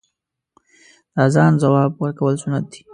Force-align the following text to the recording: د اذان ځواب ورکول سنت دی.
د 1.13 1.15
اذان 1.25 1.51
ځواب 1.61 1.91
ورکول 2.01 2.33
سنت 2.43 2.65
دی. 2.71 2.81